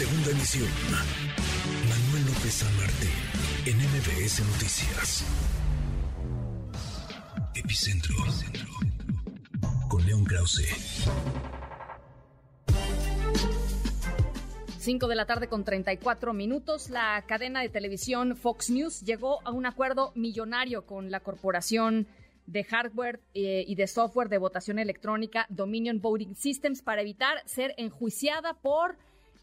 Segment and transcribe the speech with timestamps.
[0.00, 0.66] Segunda emisión.
[1.86, 3.10] Manuel López San Martín,
[3.66, 5.26] en MBS Noticias.
[7.54, 8.14] Epicentro.
[9.90, 10.74] Con León Krause.
[14.78, 19.50] 5 de la tarde con 34 minutos, la cadena de televisión Fox News llegó a
[19.50, 22.06] un acuerdo millonario con la corporación
[22.46, 27.74] de hardware eh, y de software de votación electrónica Dominion Voting Systems para evitar ser
[27.76, 28.96] enjuiciada por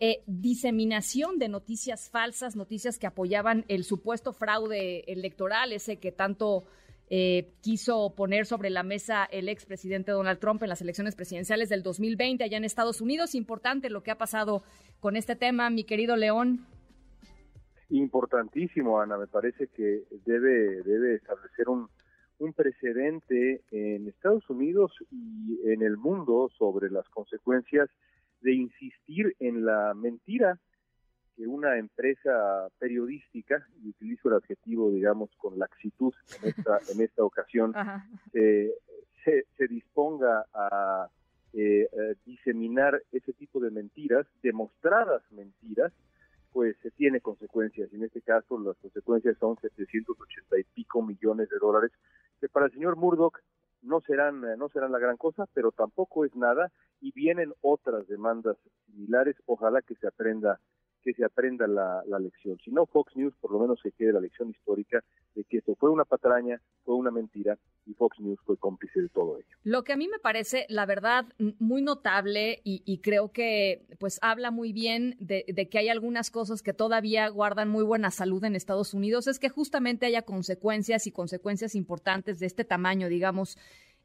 [0.00, 6.64] eh, diseminación de noticias falsas, noticias que apoyaban el supuesto fraude electoral, ese que tanto
[7.10, 11.82] eh, quiso poner sobre la mesa el expresidente Donald Trump en las elecciones presidenciales del
[11.82, 13.34] 2020 allá en Estados Unidos.
[13.34, 14.62] Importante lo que ha pasado
[15.00, 16.66] con este tema, mi querido León.
[17.90, 19.16] Importantísimo, Ana.
[19.16, 21.88] Me parece que debe, debe establecer un,
[22.38, 27.88] un precedente en Estados Unidos y en el mundo sobre las consecuencias
[28.44, 30.58] de insistir en la mentira
[31.34, 37.24] que una empresa periodística, y utilizo el adjetivo, digamos, con laxitud en esta, en esta
[37.24, 37.74] ocasión,
[38.34, 38.70] eh,
[39.24, 41.08] se, se, disponga a
[41.54, 41.88] eh,
[42.26, 45.92] diseminar ese tipo de mentiras, demostradas mentiras,
[46.52, 47.88] pues se tiene consecuencias.
[47.92, 51.90] Y en este caso las consecuencias son 780 y pico millones de dólares,
[52.40, 53.40] que para el señor Murdoch
[53.84, 58.56] no serán, no serán la gran cosa, pero tampoco es nada, y vienen otras demandas
[58.86, 60.58] similares, ojalá que se aprenda
[61.04, 62.58] que se aprenda la, lección.
[62.64, 65.74] Si no, Fox News por lo menos se quede la lección histórica de que esto
[65.74, 69.56] fue una patraña, fue una mentira y Fox News fue cómplice de todo ello.
[69.64, 71.26] Lo que a mí me parece, la verdad,
[71.58, 76.72] muy notable y, creo que pues habla muy bien de, que hay algunas cosas que
[76.72, 81.74] todavía guardan muy buena salud en Estados Unidos, es que justamente haya consecuencias y consecuencias
[81.74, 83.58] importantes de este tamaño, digamos,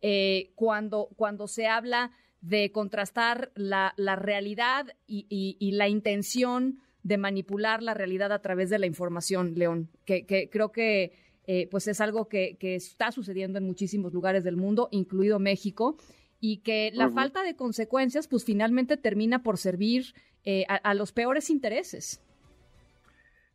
[0.00, 7.94] eh, cuando, cuando se habla de contrastar la, realidad y la intención de manipular la
[7.94, 11.12] realidad a través de la información, León, que, creo que
[11.46, 15.96] eh, pues es algo que, está sucediendo en muchísimos lugares del mundo, incluido México,
[16.40, 21.48] y que la falta de consecuencias pues finalmente termina por servir eh, a, los peores
[21.48, 22.20] intereses.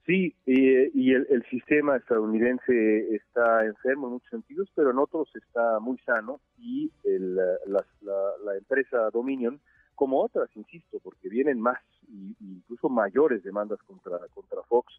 [0.06, 5.98] Sí, y el, sistema estadounidense está enfermo en muchos sentidos, pero en otros está muy
[6.06, 9.60] sano y la, la, empresa Dominion
[9.94, 11.78] como otras, insisto, porque vienen más
[12.12, 14.94] y, incluso mayores demandas contra, contra Fox,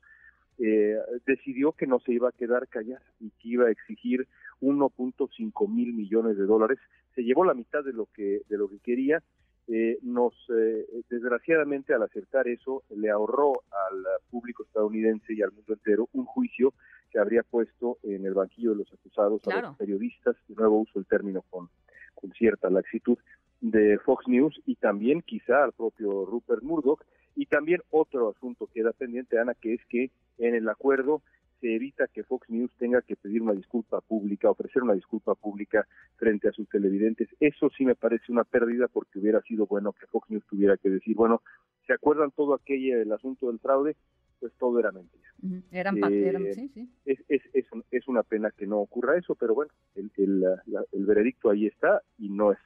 [0.59, 0.97] eh,
[1.27, 4.29] decidió que no se iba a quedar callada y que iba a exigir
[4.61, 6.79] 1.5 mil millones de dólares.
[7.15, 9.23] Se llevó la mitad de lo que de lo que quería.
[9.69, 15.73] Eh, nos eh, desgraciadamente al acertar eso le ahorró al público estadounidense y al mundo
[15.75, 16.75] entero un juicio
[17.11, 20.37] que habría puesto en el banquillo de los acusados a los periodistas.
[20.49, 21.69] De nuevo uso el término con,
[22.15, 23.19] con cierta laxitud
[23.63, 27.03] de Fox News y también quizá al propio Rupert Murdoch.
[27.35, 31.23] Y también otro asunto queda pendiente, Ana, que es que en el acuerdo
[31.61, 35.87] se evita que Fox News tenga que pedir una disculpa pública, ofrecer una disculpa pública
[36.17, 37.29] frente a sus televidentes.
[37.41, 40.91] Eso sí me parece una pérdida porque hubiera sido bueno que Fox News tuviera que
[40.91, 41.41] decir, bueno,
[41.87, 43.97] ¿se acuerdan todo aquello del asunto del fraude?
[44.41, 45.29] Pues todo era mentira.
[45.71, 46.91] Eran, eh, sí, sí.
[47.05, 50.45] Es, es, es, es, una pena que no ocurra eso, pero bueno, el, el,
[50.91, 52.59] el veredicto ahí está y no es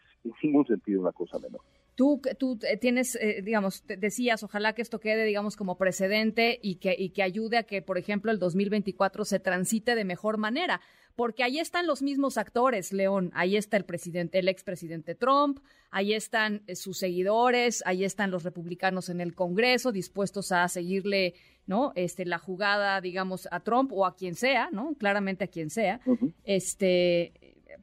[0.46, 1.60] ningún sentido una cosa menor.
[1.96, 6.76] Tú, tú eh, tienes, eh, digamos, decías, ojalá que esto quede, digamos, como precedente y
[6.76, 10.82] que, y que ayude a que, por ejemplo, el 2024 se transite de mejor manera,
[11.16, 16.12] porque ahí están los mismos actores, León, ahí está el presidente, el expresidente Trump, ahí
[16.12, 21.32] están eh, sus seguidores, ahí están los republicanos en el Congreso dispuestos a seguirle,
[21.66, 21.92] ¿no?
[21.94, 24.94] Este, la jugada, digamos, a Trump o a quien sea, ¿no?
[24.98, 26.00] Claramente a quien sea.
[26.44, 27.32] Este,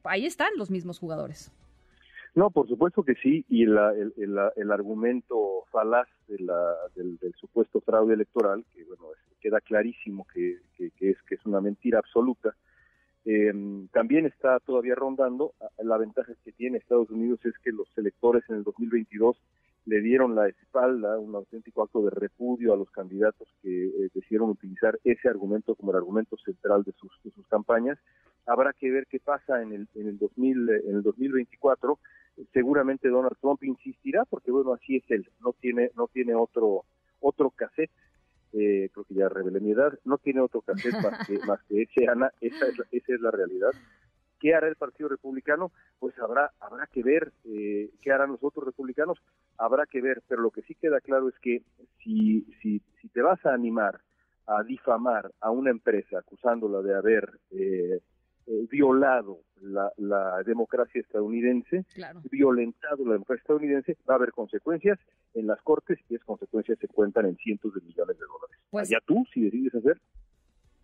[0.04, 1.50] ahí están los mismos jugadores.
[2.34, 3.78] No, por supuesto que sí, y el,
[4.56, 9.04] el, argumento falaz de la, del, supuesto fraude electoral, que bueno,
[9.40, 12.56] queda clarísimo que, que, es, que es una mentira absoluta,
[13.24, 15.54] em, también está todavía rondando.
[15.78, 19.40] La ventaja que tiene Estados Unidos es que los electores en el 2022
[19.86, 24.50] le dieron la espalda, un auténtico acto de repudio a los candidatos que eh, decidieron
[24.50, 27.98] utilizar ese argumento como el argumento central de sus, de sus campañas.
[28.46, 31.98] Habrá que ver qué pasa en el, en el, 2000, en el 2024
[32.52, 36.84] seguramente Donald Trump insistirá porque bueno así es él no tiene no tiene otro
[37.20, 37.90] otro cassette
[38.52, 41.82] eh, creo que ya revelé mi edad no tiene otro cassette más que más que
[41.82, 43.70] ese Ana esa es la, esa es la realidad.
[44.40, 48.66] Qué hará el Partido Republicano pues habrá habrá que ver eh, qué harán los otros
[48.66, 49.18] republicanos
[49.56, 51.62] habrá que ver pero lo que sí queda claro es que
[52.02, 54.00] si si si te vas a animar
[54.46, 58.00] a difamar a una empresa acusándola de haber eh,
[58.46, 61.84] eh, violado la, democracia estadounidense,
[62.30, 64.98] violentado la democracia estadounidense, va a haber consecuencias
[65.34, 68.58] en las cortes y esas consecuencias se cuentan en cientos de millones de dólares.
[68.70, 70.00] Pues, ya tú, si decides hacer.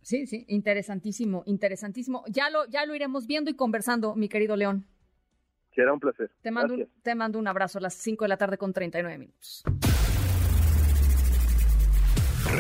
[0.02, 2.24] Sí, sí, interesantísimo, interesantísimo.
[2.28, 4.86] Ya lo, ya lo iremos viendo y conversando, mi querido León.
[5.74, 6.30] Será un placer.
[6.42, 9.18] Te mando, un, te mando un abrazo a las 5 de la tarde con 39
[9.18, 9.62] minutos.